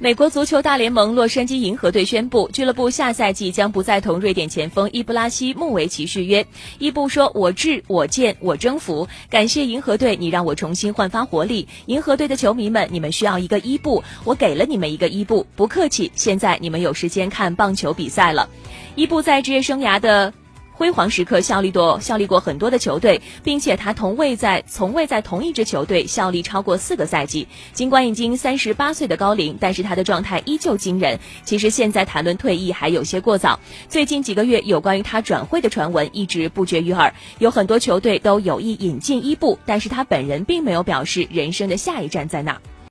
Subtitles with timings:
[0.00, 6.46] 美国足球大联盟洛杉矶银河队宣布，俱乐部下赛季将不再同瑞典前锋伊布拉希穆维奇续约。
[6.78, 9.08] 伊布说：“我志，我见，我征服。
[9.28, 11.66] 感谢银河队，你让我重新焕发活力。
[11.86, 16.12] 银河队的球迷们，你们需要一个伊布，我给了你们一个伊布，不客气。
[16.14, 18.48] 现在你们有时间看棒球比赛了。”
[18.94, 20.32] 伊布在职业生涯的。
[20.78, 27.48] 辉煌时刻效力过效力过很多的球队，并且他从未在从未在同一支球队效力超过四个赛季。
[27.72, 31.18] 尽管已经三十八岁的高龄，但是他的状态依旧惊人。
[31.42, 33.58] 其实现在谈论退役还有些过早。
[33.88, 42.60] 最近几个月有关于他转会的传闻一直不绝于耳，有很多球队都有意引进伊布，但是他本人并没有表示人生的下一站在哪。